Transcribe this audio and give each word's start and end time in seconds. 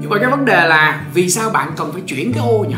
nhưng 0.00 0.10
mà 0.10 0.18
cái 0.18 0.30
vấn 0.30 0.44
đề 0.44 0.66
là 0.66 1.04
vì 1.14 1.30
sao 1.30 1.50
bạn 1.50 1.72
cần 1.76 1.92
phải 1.92 2.02
chuyển 2.06 2.32
cái 2.32 2.44
ô 2.48 2.64
nhỉ? 2.68 2.76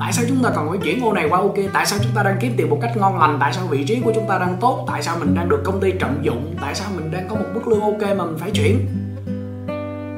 Tại 0.00 0.12
sao 0.12 0.24
chúng 0.28 0.42
ta 0.42 0.50
cần 0.56 0.68
phải 0.68 0.78
chuyển 0.78 1.04
ô 1.04 1.12
này 1.12 1.28
qua 1.28 1.38
ok 1.38 1.54
tại 1.72 1.86
sao 1.86 1.98
chúng 2.02 2.12
ta 2.14 2.22
đang 2.22 2.36
kiếm 2.40 2.54
tiền 2.56 2.70
một 2.70 2.78
cách 2.82 2.96
ngon 2.96 3.18
lành? 3.18 3.36
Tại 3.40 3.52
sao 3.52 3.66
vị 3.66 3.84
trí 3.84 4.00
của 4.00 4.12
chúng 4.14 4.28
ta 4.28 4.38
đang 4.38 4.56
tốt? 4.60 4.84
Tại 4.88 5.02
sao 5.02 5.16
mình 5.20 5.34
đang 5.34 5.48
được 5.48 5.62
công 5.64 5.80
ty 5.80 5.92
trọng 6.00 6.24
dụng? 6.24 6.54
Tại 6.60 6.74
sao 6.74 6.88
mình 6.96 7.10
đang 7.10 7.28
có 7.28 7.36
một 7.36 7.46
mức 7.54 7.68
lương 7.68 7.80
ok 7.80 8.00
mà 8.00 8.24
mình 8.24 8.36
phải 8.38 8.50
chuyển? 8.50 8.86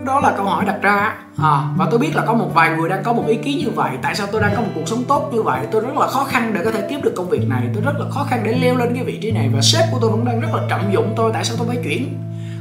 Đó 0.06 0.20
là 0.20 0.32
câu 0.36 0.46
hỏi 0.46 0.64
đặt 0.64 0.82
ra 0.82 1.14
à, 1.38 1.68
và 1.76 1.86
tôi 1.90 1.98
biết 1.98 2.16
là 2.16 2.24
có 2.26 2.34
một 2.34 2.50
vài 2.54 2.76
người 2.76 2.88
đang 2.88 3.02
có 3.02 3.12
một 3.12 3.24
ý 3.26 3.36
kiến 3.36 3.58
như 3.58 3.70
vậy. 3.70 3.90
Tại 4.02 4.14
sao 4.14 4.26
tôi 4.32 4.40
đang 4.40 4.52
có 4.56 4.60
một 4.60 4.68
cuộc 4.74 4.88
sống 4.88 5.04
tốt 5.08 5.30
như 5.32 5.42
vậy? 5.42 5.66
Tôi 5.70 5.82
rất 5.82 5.96
là 5.96 6.06
khó 6.06 6.24
khăn 6.24 6.54
để 6.54 6.60
có 6.64 6.70
thể 6.70 6.86
kiếm 6.90 7.02
được 7.02 7.12
công 7.16 7.28
việc 7.28 7.48
này. 7.48 7.68
Tôi 7.74 7.82
rất 7.82 7.92
là 7.98 8.10
khó 8.10 8.26
khăn 8.30 8.42
để 8.44 8.52
leo 8.52 8.76
lên 8.76 8.94
cái 8.94 9.04
vị 9.04 9.18
trí 9.22 9.30
này. 9.30 9.50
Và 9.54 9.60
sếp 9.60 9.84
của 9.92 9.98
tôi 10.00 10.10
cũng 10.10 10.24
đang 10.24 10.40
rất 10.40 10.48
là 10.54 10.62
trọng 10.68 10.92
dụng 10.92 11.12
tôi. 11.16 11.30
Tại 11.34 11.44
sao 11.44 11.56
tôi 11.58 11.66
phải 11.68 11.78
chuyển? 11.84 12.18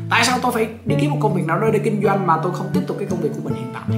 Tại 0.09 0.23
sao 0.25 0.39
tôi 0.41 0.51
phải 0.51 0.67
đi 0.85 0.95
kiếm 1.01 1.11
một 1.11 1.17
công 1.21 1.33
việc 1.33 1.45
nào 1.47 1.59
đó 1.59 1.67
để 1.73 1.79
kinh 1.79 2.03
doanh 2.03 2.27
mà 2.27 2.37
tôi 2.43 2.53
không 2.55 2.67
tiếp 2.73 2.81
tục 2.87 2.97
cái 2.99 3.07
công 3.11 3.21
việc 3.21 3.29
của 3.35 3.41
mình 3.43 3.53
hiện 3.53 3.73
tại? 3.73 3.97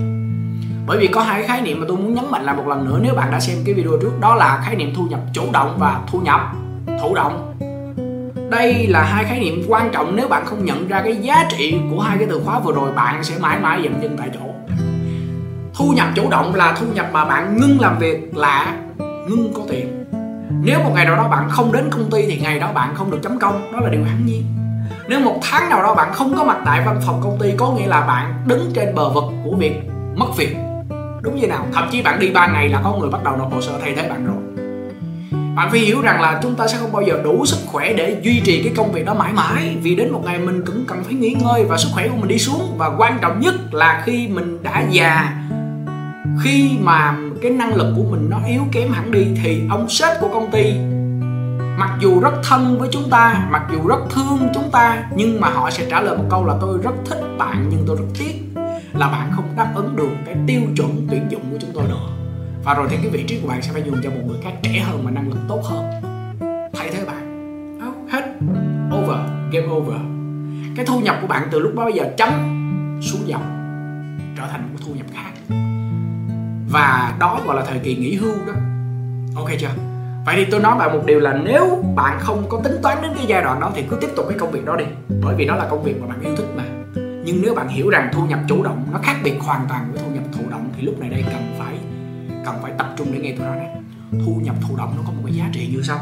Bởi 0.87 0.97
vì 0.97 1.07
có 1.07 1.21
hai 1.21 1.43
khái 1.43 1.61
niệm 1.61 1.79
mà 1.79 1.85
tôi 1.87 1.97
muốn 1.97 2.13
nhấn 2.13 2.31
mạnh 2.31 2.43
lại 2.43 2.55
một 2.55 2.67
lần 2.67 2.85
nữa 2.85 2.99
nếu 3.01 3.13
bạn 3.13 3.31
đã 3.31 3.39
xem 3.39 3.57
cái 3.65 3.73
video 3.73 3.91
trước. 4.01 4.11
Đó 4.19 4.35
là 4.35 4.61
khái 4.65 4.75
niệm 4.75 4.93
thu 4.95 5.03
nhập 5.09 5.19
chủ 5.33 5.43
động 5.51 5.75
và 5.79 6.01
thu 6.07 6.19
nhập 6.19 6.41
thụ 7.01 7.15
động. 7.15 7.53
Đây 8.51 8.87
là 8.87 9.03
hai 9.03 9.23
khái 9.23 9.39
niệm 9.39 9.63
quan 9.67 9.89
trọng 9.93 10.15
nếu 10.15 10.27
bạn 10.27 10.45
không 10.45 10.65
nhận 10.65 10.87
ra 10.87 11.01
cái 11.03 11.15
giá 11.15 11.45
trị 11.49 11.79
của 11.91 11.99
hai 11.99 12.17
cái 12.17 12.27
từ 12.29 12.41
khóa 12.45 12.59
vừa 12.59 12.73
rồi, 12.73 12.91
bạn 12.91 13.23
sẽ 13.23 13.35
mãi 13.39 13.59
mãi 13.59 13.81
dậm 13.83 13.93
chân 14.01 14.17
tại 14.17 14.29
chỗ. 14.33 14.73
Thu 15.73 15.91
nhập 15.91 16.07
chủ 16.15 16.29
động 16.29 16.55
là 16.55 16.75
thu 16.79 16.85
nhập 16.93 17.09
mà 17.11 17.25
bạn 17.25 17.57
ngưng 17.57 17.79
làm 17.79 17.99
việc 17.99 18.37
là 18.37 18.77
ngưng 18.99 19.53
có 19.53 19.61
tiền. 19.69 20.05
Nếu 20.63 20.79
một 20.79 20.91
ngày 20.95 21.05
nào 21.05 21.15
đó 21.15 21.27
bạn 21.27 21.49
không 21.49 21.71
đến 21.71 21.89
công 21.91 22.11
ty 22.11 22.25
thì 22.27 22.39
ngày 22.41 22.59
đó 22.59 22.71
bạn 22.73 22.95
không 22.95 23.11
được 23.11 23.19
chấm 23.23 23.39
công. 23.39 23.71
Đó 23.73 23.79
là 23.79 23.89
điều 23.89 24.03
hiển 24.03 24.25
nhiên 24.25 24.43
nếu 25.09 25.19
một 25.19 25.39
tháng 25.41 25.69
nào 25.69 25.83
đó 25.83 25.95
bạn 25.95 26.13
không 26.13 26.33
có 26.37 26.43
mặt 26.43 26.57
tại 26.65 26.81
văn 26.85 26.99
phòng 27.05 27.21
công 27.23 27.39
ty, 27.39 27.51
có 27.57 27.71
nghĩa 27.71 27.87
là 27.87 28.01
bạn 28.01 28.33
đứng 28.45 28.71
trên 28.73 28.95
bờ 28.95 29.09
vực 29.09 29.23
của 29.43 29.55
việc 29.57 29.81
mất 30.15 30.37
việc. 30.37 30.55
Đúng 31.21 31.35
như 31.35 31.47
nào? 31.47 31.65
Thậm 31.73 31.87
chí 31.91 32.01
bạn 32.01 32.19
đi 32.19 32.31
3 32.31 32.47
ngày 32.47 32.69
là 32.69 32.81
có 32.83 32.97
người 32.99 33.09
bắt 33.09 33.23
đầu 33.23 33.37
nộp 33.37 33.53
hồ 33.53 33.61
sơ 33.61 33.71
thay 33.81 33.93
thế 33.95 34.09
bạn 34.09 34.25
rồi. 34.25 34.67
Bạn 35.55 35.71
phải 35.71 35.79
hiểu 35.79 36.01
rằng 36.01 36.21
là 36.21 36.39
chúng 36.43 36.55
ta 36.55 36.67
sẽ 36.67 36.77
không 36.77 36.91
bao 36.91 37.01
giờ 37.01 37.21
đủ 37.23 37.45
sức 37.45 37.57
khỏe 37.65 37.93
để 37.93 38.17
duy 38.21 38.41
trì 38.45 38.63
cái 38.63 38.73
công 38.77 38.91
việc 38.91 39.05
đó 39.05 39.13
mãi 39.13 39.33
mãi, 39.33 39.77
vì 39.81 39.95
đến 39.95 40.11
một 40.11 40.21
ngày 40.25 40.39
mình 40.39 40.63
cũng 40.65 40.85
cần 40.87 41.03
phải 41.03 41.13
nghỉ 41.13 41.35
ngơi 41.43 41.65
và 41.65 41.77
sức 41.77 41.89
khỏe 41.93 42.07
của 42.07 42.17
mình 42.17 42.27
đi 42.27 42.37
xuống. 42.37 42.75
Và 42.77 42.91
quan 42.97 43.17
trọng 43.21 43.39
nhất 43.39 43.55
là 43.71 44.03
khi 44.05 44.27
mình 44.27 44.63
đã 44.63 44.83
già, 44.89 45.33
khi 46.43 46.71
mà 46.81 47.17
cái 47.41 47.51
năng 47.51 47.75
lực 47.75 47.93
của 47.97 48.03
mình 48.11 48.29
nó 48.29 48.37
yếu 48.47 48.61
kém 48.71 48.91
hẳn 48.91 49.11
đi, 49.11 49.27
thì 49.43 49.61
ông 49.69 49.89
sếp 49.89 50.21
của 50.21 50.27
công 50.27 50.51
ty 50.51 50.73
mặc 51.77 51.97
dù 51.99 52.19
rất 52.19 52.33
thân 52.43 52.79
với 52.79 52.89
chúng 52.91 53.09
ta 53.09 53.47
mặc 53.51 53.67
dù 53.71 53.87
rất 53.87 53.99
thương 54.09 54.49
chúng 54.53 54.71
ta 54.71 55.03
nhưng 55.15 55.41
mà 55.41 55.49
họ 55.49 55.69
sẽ 55.71 55.87
trả 55.89 56.01
lời 56.01 56.17
một 56.17 56.25
câu 56.29 56.45
là 56.45 56.55
tôi 56.61 56.79
rất 56.83 56.93
thích 57.05 57.21
bạn 57.37 57.67
nhưng 57.69 57.83
tôi 57.87 57.97
rất 57.99 58.05
tiếc 58.19 58.33
là 58.93 59.07
bạn 59.07 59.31
không 59.35 59.45
đáp 59.57 59.71
ứng 59.75 59.95
được 59.95 60.09
cái 60.25 60.35
tiêu 60.47 60.61
chuẩn 60.75 61.07
tuyển 61.11 61.25
dụng 61.29 61.41
của 61.51 61.57
chúng 61.61 61.71
tôi 61.73 61.83
nữa 61.87 62.17
và 62.67 62.73
rồi 62.73 62.87
thì 62.89 62.97
cái 62.97 63.09
vị 63.09 63.23
trí 63.27 63.39
của 63.41 63.47
bạn 63.47 63.61
sẽ 63.61 63.71
phải 63.73 63.83
dùng 63.83 63.95
cho 64.03 64.09
một 64.09 64.21
người 64.27 64.37
khác 64.43 64.51
trẻ 64.63 64.79
hơn 64.79 65.01
và 65.05 65.11
năng 65.11 65.29
lực 65.29 65.39
tốt 65.47 65.61
hơn. 65.63 65.85
Thay 66.73 66.89
thế 66.93 67.05
bạn. 67.05 67.23
Oh, 67.89 68.11
hết. 68.11 68.23
Over. 68.97 69.17
Game 69.51 69.67
over. 69.67 70.01
Cái 70.75 70.85
thu 70.85 70.99
nhập 70.99 71.17
của 71.21 71.27
bạn 71.27 71.47
từ 71.51 71.59
lúc 71.59 71.71
bao 71.75 71.89
giờ 71.89 72.03
chấm 72.17 72.29
xuống 73.01 73.27
dòng 73.27 73.43
trở 74.37 74.47
thành 74.51 74.69
một 74.73 74.79
thu 74.85 74.93
nhập 74.93 75.05
khác. 75.13 75.55
Và 76.69 77.15
đó 77.19 77.41
gọi 77.45 77.55
là 77.55 77.65
thời 77.65 77.79
kỳ 77.79 77.95
nghỉ 77.95 78.15
hưu 78.15 78.35
đó. 78.47 78.53
Ok 79.35 79.49
chưa? 79.59 79.96
Vậy 80.27 80.35
thì 80.35 80.45
tôi 80.51 80.59
nói 80.59 80.77
bạn 80.77 80.93
một 80.93 81.05
điều 81.05 81.19
là 81.19 81.33
nếu 81.33 81.83
bạn 81.95 82.17
không 82.19 82.43
có 82.49 82.59
tính 82.63 82.75
toán 82.83 82.97
đến 83.01 83.11
cái 83.15 83.25
giai 83.27 83.43
đoạn 83.43 83.59
đó 83.59 83.71
thì 83.75 83.83
cứ 83.89 83.97
tiếp 84.01 84.07
tục 84.15 84.25
cái 84.29 84.37
công 84.39 84.51
việc 84.51 84.65
đó 84.65 84.75
đi. 84.75 84.85
Bởi 85.23 85.35
vì 85.35 85.45
nó 85.45 85.55
là 85.55 85.67
công 85.69 85.83
việc 85.83 86.01
mà 86.01 86.07
bạn 86.07 86.21
yêu 86.21 86.35
thích 86.37 86.47
mà. 86.55 86.63
Nhưng 86.95 87.41
nếu 87.41 87.55
bạn 87.55 87.67
hiểu 87.67 87.89
rằng 87.89 88.09
thu 88.13 88.25
nhập 88.25 88.39
chủ 88.47 88.63
động 88.63 88.87
nó 88.91 88.99
khác 89.03 89.15
biệt 89.23 89.33
hoàn 89.39 89.65
toàn 89.69 89.89
với 89.91 90.01
thu 90.03 90.11
nhập 90.11 90.23
thụ 90.33 90.43
động 90.49 90.69
thì 90.75 90.81
lúc 90.81 90.99
này 90.99 91.09
đây 91.09 91.23
cần 91.25 91.55
phải 91.59 91.73
cần 92.45 92.55
phải 92.61 92.71
tập 92.77 92.93
trung 92.97 93.07
để 93.11 93.19
nghe 93.19 93.35
tôi 93.37 93.47
nói. 93.47 93.55
Này 93.55 93.67
thu 94.25 94.41
nhập 94.43 94.55
thụ 94.67 94.75
động 94.77 94.93
nó 94.97 95.03
có 95.05 95.11
một 95.11 95.21
cái 95.25 95.35
giá 95.35 95.45
trị 95.53 95.69
như 95.73 95.81
sau. 95.81 95.99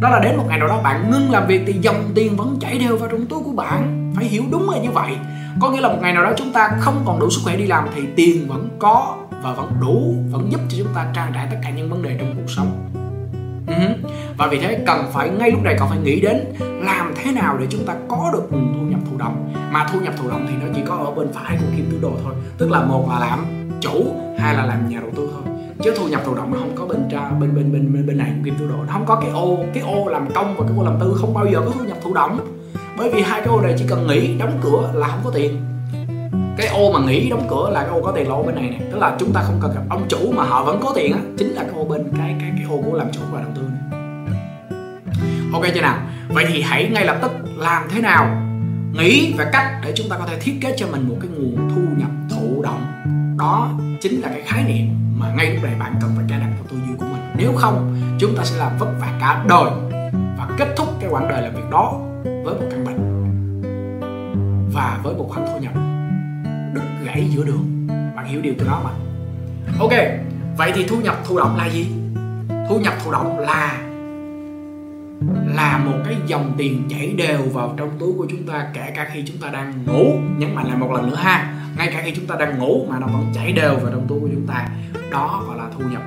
Đó 0.00 0.10
là 0.10 0.20
đến 0.20 0.36
một 0.36 0.44
ngày 0.48 0.58
nào 0.58 0.68
đó 0.68 0.80
bạn 0.84 1.10
ngưng 1.10 1.30
làm 1.30 1.46
việc 1.46 1.62
thì 1.66 1.72
dòng 1.72 2.10
tiền 2.14 2.36
vẫn 2.36 2.56
chảy 2.60 2.78
đều 2.78 2.96
vào 2.96 3.08
trong 3.08 3.26
túi 3.26 3.42
của 3.42 3.52
bạn. 3.52 4.12
Phải 4.16 4.24
hiểu 4.24 4.42
đúng 4.50 4.70
là 4.70 4.78
như 4.78 4.90
vậy. 4.90 5.16
Có 5.60 5.70
nghĩa 5.70 5.80
là 5.80 5.88
một 5.88 5.98
ngày 6.00 6.12
nào 6.12 6.24
đó 6.24 6.32
chúng 6.36 6.52
ta 6.52 6.70
không 6.80 7.02
còn 7.06 7.20
đủ 7.20 7.30
sức 7.30 7.40
khỏe 7.44 7.56
đi 7.56 7.66
làm 7.66 7.88
thì 7.94 8.02
tiền 8.16 8.48
vẫn 8.48 8.68
có 8.78 9.16
và 9.42 9.52
vẫn 9.52 9.72
đủ, 9.80 10.14
vẫn 10.30 10.52
giúp 10.52 10.60
cho 10.68 10.76
chúng 10.78 10.94
ta 10.94 11.06
trang 11.14 11.32
trải 11.34 11.46
tất 11.50 11.56
cả 11.62 11.70
những 11.70 11.90
vấn 11.90 12.02
đề 12.02 12.16
trong 12.18 12.34
cuộc 12.36 12.50
sống 12.50 12.73
và 14.44 14.50
vì 14.50 14.58
thế 14.58 14.78
cần 14.86 15.04
phải 15.12 15.30
ngay 15.30 15.50
lúc 15.50 15.62
này 15.62 15.76
còn 15.78 15.88
phải 15.88 15.98
nghĩ 15.98 16.20
đến 16.20 16.36
làm 16.80 17.14
thế 17.16 17.32
nào 17.32 17.56
để 17.60 17.66
chúng 17.70 17.84
ta 17.86 17.94
có 18.08 18.30
được 18.32 18.52
nguồn 18.52 18.74
thu 18.74 18.86
nhập 18.86 19.00
thụ 19.10 19.16
động. 19.16 19.54
Mà 19.70 19.86
thu 19.92 20.00
nhập 20.00 20.14
thụ 20.16 20.28
động 20.28 20.46
thì 20.48 20.54
nó 20.60 20.72
chỉ 20.74 20.80
có 20.86 20.94
ở 20.94 21.10
bên 21.10 21.32
phải 21.32 21.56
của 21.60 21.66
kim 21.76 21.88
tứ 21.90 21.98
đồ 22.02 22.12
thôi. 22.24 22.34
Tức 22.58 22.70
là 22.70 22.80
một 22.80 23.08
là 23.10 23.18
làm 23.18 23.44
chủ 23.80 24.04
hai 24.38 24.54
là 24.54 24.66
làm 24.66 24.88
nhà 24.88 25.00
đầu 25.00 25.10
tư 25.16 25.28
thôi. 25.32 25.54
Chứ 25.82 25.94
thu 25.96 26.08
nhập 26.08 26.20
thụ 26.24 26.34
động 26.34 26.50
nó 26.52 26.58
không 26.58 26.72
có 26.74 26.86
bên 26.86 27.08
tra 27.10 27.30
bên 27.30 27.54
bên 27.54 27.72
bên 27.72 27.92
bên, 27.92 28.06
bên 28.06 28.18
này 28.18 28.32
của 28.36 28.44
kim 28.44 28.54
tứ 28.58 28.68
đồ. 28.68 28.76
Nó 28.86 28.92
không 28.92 29.06
có 29.06 29.14
cái 29.14 29.30
ô 29.30 29.58
cái 29.74 29.82
ô 29.82 30.08
làm 30.08 30.28
công 30.34 30.54
và 30.56 30.64
cái 30.68 30.78
ô 30.78 30.84
làm 30.84 31.00
tư 31.00 31.16
không 31.20 31.34
bao 31.34 31.46
giờ 31.46 31.60
có 31.64 31.70
thu 31.78 31.84
nhập 31.84 31.98
thụ 32.02 32.14
động. 32.14 32.38
Bởi 32.98 33.10
vì 33.10 33.22
hai 33.22 33.40
cái 33.40 33.48
ô 33.48 33.60
này 33.60 33.74
chỉ 33.78 33.84
cần 33.88 34.06
nghỉ 34.06 34.38
đóng 34.38 34.58
cửa 34.62 34.90
là 34.94 35.08
không 35.08 35.20
có 35.24 35.30
tiền. 35.34 35.60
Cái 36.56 36.66
ô 36.66 36.92
mà 36.92 36.98
nghỉ 37.06 37.30
đóng 37.30 37.46
cửa 37.50 37.70
là 37.72 37.82
cái 37.82 37.90
ô 37.90 38.02
có 38.02 38.12
tiền 38.12 38.28
là 38.28 38.34
ô 38.34 38.42
bên 38.42 38.54
này 38.54 38.70
nè. 38.70 38.86
Tức 38.92 38.98
là 38.98 39.16
chúng 39.18 39.32
ta 39.32 39.42
không 39.42 39.58
cần 39.62 39.74
gặp 39.74 39.82
ông 39.90 40.02
chủ 40.08 40.32
mà 40.36 40.44
họ 40.44 40.64
vẫn 40.64 40.80
có 40.82 40.92
tiền 40.94 41.12
á 41.12 41.18
chính 41.38 41.48
là 41.48 41.62
cái 41.62 41.72
ô 41.74 41.84
bên 41.84 42.04
cái 42.16 42.36
cái 42.40 42.52
cái 42.56 42.66
ô 42.70 42.82
của 42.84 42.96
làm 42.96 43.12
chủ 43.12 43.20
và 43.32 43.40
đầu 43.40 43.50
tư 43.54 43.62
này 43.62 44.03
ok 45.54 45.64
chưa 45.74 45.80
nào? 45.80 45.98
Vậy 46.28 46.44
thì 46.48 46.62
hãy 46.62 46.90
ngay 46.92 47.04
lập 47.04 47.18
tức 47.22 47.32
làm 47.56 47.82
thế 47.90 48.00
nào? 48.00 48.42
Nghĩ 48.92 49.34
về 49.38 49.44
cách 49.52 49.66
để 49.84 49.92
chúng 49.96 50.08
ta 50.08 50.16
có 50.18 50.26
thể 50.26 50.38
thiết 50.40 50.58
kế 50.60 50.74
cho 50.76 50.86
mình 50.86 51.08
một 51.08 51.16
cái 51.20 51.30
nguồn 51.30 51.70
thu 51.74 51.80
nhập 51.96 52.10
thụ 52.30 52.62
động. 52.62 52.80
Đó 53.38 53.70
chính 54.00 54.20
là 54.20 54.28
cái 54.28 54.42
khái 54.46 54.64
niệm 54.64 54.88
mà 55.18 55.32
ngay 55.36 55.54
lúc 55.54 55.64
này 55.64 55.74
bạn 55.78 55.94
cần 56.00 56.10
phải 56.16 56.24
cài 56.28 56.40
đặt 56.40 56.48
vào 56.58 56.66
tư 56.70 56.76
duy 56.86 56.94
của 56.98 57.06
mình. 57.12 57.22
Nếu 57.36 57.52
không, 57.56 58.00
chúng 58.20 58.36
ta 58.36 58.44
sẽ 58.44 58.58
làm 58.58 58.78
vất 58.78 58.88
vả 59.00 59.18
cả 59.20 59.44
đời 59.48 59.70
và 60.38 60.48
kết 60.58 60.68
thúc 60.76 60.88
cái 61.00 61.10
quãng 61.10 61.28
đời 61.28 61.42
làm 61.42 61.54
việc 61.54 61.70
đó 61.70 62.00
với 62.24 62.54
một 62.54 62.66
căn 62.70 62.84
bệnh 62.84 63.14
và 64.72 64.98
với 65.02 65.14
một 65.14 65.28
khoản 65.30 65.46
thu 65.46 65.58
nhập 65.60 65.72
đứt 66.74 66.82
gãy 67.04 67.28
giữa 67.30 67.44
đường. 67.44 67.86
Bạn 68.16 68.26
hiểu 68.26 68.40
điều 68.40 68.54
từ 68.58 68.66
đó 68.66 68.80
mà 68.84 68.90
ok, 69.80 69.92
vậy 70.56 70.72
thì 70.74 70.86
thu 70.88 71.00
nhập 71.00 71.16
thụ 71.24 71.38
động 71.38 71.56
là 71.56 71.66
gì? 71.66 71.86
Thu 72.68 72.78
nhập 72.78 72.94
thụ 73.04 73.12
động 73.12 73.38
là 73.38 73.78
là 75.54 75.78
một 75.78 75.98
cái 76.04 76.16
dòng 76.26 76.52
tiền 76.58 76.82
chảy 76.90 77.14
đều 77.16 77.42
vào 77.52 77.74
trong 77.76 77.90
túi 77.98 78.12
của 78.18 78.26
chúng 78.30 78.46
ta, 78.46 78.66
kể 78.74 78.92
cả 78.94 79.06
khi 79.12 79.22
chúng 79.26 79.36
ta 79.36 79.48
đang 79.48 79.72
ngủ, 79.86 80.12
nhấn 80.38 80.54
mạnh 80.54 80.68
lại 80.68 80.76
một 80.76 80.92
lần 80.92 81.10
nữa 81.10 81.16
ha. 81.16 81.54
Ngay 81.76 81.90
cả 81.92 82.02
khi 82.04 82.12
chúng 82.16 82.26
ta 82.26 82.34
đang 82.38 82.58
ngủ 82.58 82.86
mà 82.88 82.98
nó 82.98 83.06
vẫn 83.06 83.26
chảy 83.34 83.52
đều 83.52 83.74
vào 83.74 83.92
trong 83.92 84.06
túi 84.08 84.20
của 84.20 84.28
chúng 84.32 84.46
ta. 84.46 84.68
Đó 85.10 85.44
gọi 85.46 85.58
là 85.58 85.64
thu 85.78 85.84
nhập 85.90 86.02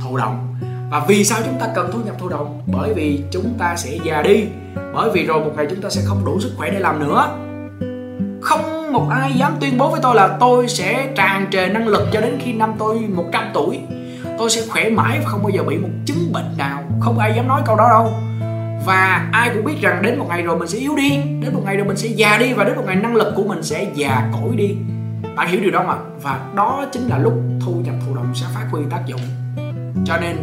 thụ 0.00 0.16
động. 0.16 0.54
Và 0.90 1.04
vì 1.08 1.24
sao 1.24 1.38
chúng 1.44 1.60
ta 1.60 1.66
cần 1.74 1.90
thu 1.92 1.98
nhập 2.04 2.14
thụ 2.18 2.28
động? 2.28 2.62
Bởi 2.66 2.94
vì 2.94 3.24
chúng 3.30 3.54
ta 3.58 3.76
sẽ 3.76 3.98
già 4.04 4.22
đi. 4.22 4.44
Bởi 4.94 5.10
vì 5.14 5.26
rồi 5.26 5.44
một 5.44 5.52
ngày 5.56 5.66
chúng 5.70 5.80
ta 5.80 5.90
sẽ 5.90 6.02
không 6.04 6.24
đủ 6.24 6.40
sức 6.40 6.52
khỏe 6.56 6.70
để 6.70 6.78
làm 6.78 6.98
nữa. 6.98 7.28
Không 8.40 8.92
một 8.92 9.08
ai 9.10 9.32
dám 9.32 9.52
tuyên 9.60 9.78
bố 9.78 9.90
với 9.90 10.00
tôi 10.02 10.14
là 10.14 10.36
tôi 10.40 10.68
sẽ 10.68 11.12
tràn 11.16 11.46
trề 11.50 11.68
năng 11.68 11.88
lực 11.88 12.08
cho 12.12 12.20
đến 12.20 12.38
khi 12.40 12.52
năm 12.52 12.72
tôi 12.78 12.98
100 12.98 13.44
tuổi. 13.54 13.80
Tôi 14.38 14.50
sẽ 14.50 14.62
khỏe 14.68 14.90
mãi 14.90 15.18
và 15.18 15.28
không 15.28 15.42
bao 15.42 15.50
giờ 15.50 15.62
bị 15.62 15.78
một 15.78 15.88
chứng 16.06 16.32
bệnh 16.32 16.56
nào. 16.58 16.82
Không 17.00 17.18
ai 17.18 17.32
dám 17.36 17.48
nói 17.48 17.62
câu 17.66 17.76
đó 17.76 17.88
đâu 17.88 18.12
và 18.86 19.28
ai 19.32 19.50
cũng 19.54 19.64
biết 19.64 19.80
rằng 19.80 20.02
đến 20.02 20.18
một 20.18 20.26
ngày 20.28 20.42
rồi 20.42 20.58
mình 20.58 20.68
sẽ 20.68 20.78
yếu 20.78 20.96
đi. 20.96 21.10
Đến 21.40 21.54
một 21.54 21.62
ngày 21.64 21.76
rồi 21.76 21.86
mình 21.86 21.96
sẽ 21.96 22.08
già 22.08 22.38
đi 22.38 22.52
và 22.52 22.64
đến 22.64 22.76
một 22.76 22.82
ngày 22.86 22.96
năng 22.96 23.16
lực 23.16 23.32
của 23.36 23.44
mình 23.44 23.62
sẽ 23.62 23.86
già 23.94 24.30
cỗi 24.32 24.56
đi. 24.56 24.76
Bạn 25.36 25.48
hiểu 25.48 25.60
điều 25.60 25.70
đó 25.70 25.84
mà 25.86 25.94
và 26.22 26.40
đó 26.56 26.86
chính 26.92 27.02
là 27.08 27.18
lúc 27.18 27.34
thu 27.64 27.72
nhập 27.84 27.94
thụ 28.06 28.14
động 28.14 28.32
sẽ 28.34 28.46
phát 28.54 28.66
huy 28.70 28.82
tác 28.90 29.02
dụng. 29.06 29.20
Cho 30.04 30.16
nên, 30.20 30.36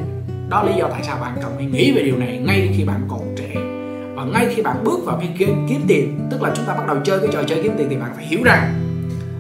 đó 0.50 0.64
là 0.64 0.72
lý 0.72 0.78
do 0.80 0.88
tại 0.88 1.04
sao 1.04 1.18
bạn 1.22 1.38
cần 1.42 1.52
phải 1.56 1.66
nghĩ 1.66 1.92
về 1.92 2.04
điều 2.04 2.18
này 2.18 2.38
ngay 2.38 2.70
khi 2.78 2.84
bạn 2.84 3.02
còn 3.08 3.36
trẻ. 3.38 3.50
Và 4.16 4.24
ngay 4.24 4.48
khi 4.56 4.62
bạn 4.62 4.84
bước 4.84 5.00
vào 5.06 5.18
cái 5.18 5.30
game 5.38 5.62
kiếm 5.70 5.82
tiền, 5.88 6.28
tức 6.32 6.42
là 6.42 6.52
chúng 6.56 6.66
ta 6.66 6.74
bắt 6.74 6.88
đầu 6.88 6.98
chơi 7.04 7.20
cái 7.20 7.30
trò 7.34 7.44
chơi 7.44 7.60
kiếm 7.64 7.74
tiền 7.78 7.88
thì 7.90 7.96
bạn 7.96 8.12
phải 8.16 8.26
hiểu 8.26 8.40
rằng 8.44 8.74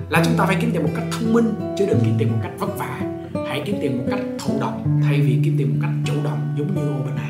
là 0.10 0.22
chúng 0.26 0.34
ta 0.38 0.46
phải 0.46 0.58
kiếm 0.62 0.72
tiền 0.74 0.84
một 0.84 0.90
cách 0.96 1.06
thông 1.12 1.34
minh, 1.34 1.54
chứ 1.78 1.86
đừng 1.86 2.00
kiếm 2.04 2.14
tiền 2.18 2.32
một 2.32 2.40
cách 2.44 2.52
vất 2.60 2.78
vả. 2.78 3.00
Hãy 3.48 3.62
kiếm 3.66 3.76
tiền 3.82 3.98
một 3.98 4.04
cách 4.10 4.20
thụ 4.46 4.54
động, 4.62 5.02
thay 5.04 5.22
vì 5.22 5.40
kiếm 5.44 5.56
tiền 5.58 5.70
một 5.70 5.76
cách 5.82 5.92
chủ 6.06 6.14
động, 6.24 6.56
giống 6.58 6.76
như 6.76 6.82
ô 6.82 7.06
bên 7.06 7.16
này 7.16 7.30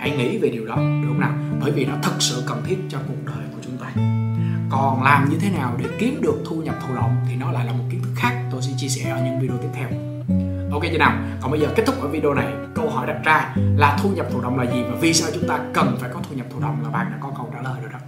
hãy 0.00 0.10
nghĩ 0.10 0.38
về 0.38 0.48
điều 0.48 0.66
đó 0.66 0.76
được 0.76 1.08
không 1.08 1.20
nào? 1.20 1.32
Bởi 1.60 1.70
vì 1.70 1.84
nó 1.84 1.94
thật 2.02 2.14
sự 2.18 2.42
cần 2.46 2.62
thiết 2.66 2.76
cho 2.88 2.98
cuộc 3.08 3.26
đời 3.26 3.44
của 3.54 3.58
chúng 3.62 3.76
ta. 3.76 3.86
Còn 4.70 5.02
làm 5.02 5.30
như 5.30 5.38
thế 5.40 5.50
nào 5.50 5.76
để 5.78 5.84
kiếm 5.98 6.20
được 6.22 6.42
thu 6.46 6.56
nhập 6.62 6.74
thụ 6.86 6.94
động 6.94 7.16
thì 7.28 7.36
nó 7.36 7.50
lại 7.50 7.66
là 7.66 7.72
một 7.72 7.84
kiến 7.90 8.02
thức 8.02 8.12
khác 8.16 8.42
tôi 8.50 8.62
sẽ 8.62 8.72
chia 8.76 8.88
sẻ 8.88 9.10
ở 9.10 9.24
những 9.24 9.40
video 9.40 9.56
tiếp 9.56 9.68
theo. 9.72 9.88
Ok, 10.72 10.82
chưa 10.92 10.98
nào? 10.98 11.12
Còn 11.40 11.50
bây 11.50 11.60
giờ 11.60 11.68
kết 11.76 11.82
thúc 11.86 12.00
ở 12.00 12.08
video 12.08 12.34
này. 12.34 12.46
Câu 12.74 12.90
hỏi 12.90 13.06
đặt 13.06 13.20
ra 13.24 13.54
là 13.76 13.98
thu 14.02 14.10
nhập 14.10 14.26
thụ 14.32 14.40
động 14.40 14.58
là 14.58 14.72
gì 14.72 14.82
và 14.82 14.96
vì 15.00 15.14
sao 15.14 15.30
chúng 15.34 15.48
ta 15.48 15.58
cần 15.74 15.96
phải 16.00 16.10
có 16.14 16.20
thu 16.28 16.36
nhập 16.36 16.46
thụ 16.50 16.60
động? 16.60 16.76
Là 16.82 16.90
bạn 16.90 17.06
đã 17.10 17.18
có 17.20 17.32
câu 17.36 17.50
trả 17.52 17.62
lời 17.62 17.74
rồi 17.82 17.92
đó. 17.92 17.98